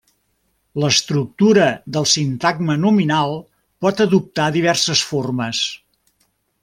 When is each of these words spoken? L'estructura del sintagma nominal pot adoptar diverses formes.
L'estructura 0.83 1.67
del 1.97 2.07
sintagma 2.13 2.77
nominal 2.85 3.37
pot 3.87 4.03
adoptar 4.07 4.49
diverses 4.57 5.05
formes. 5.11 5.63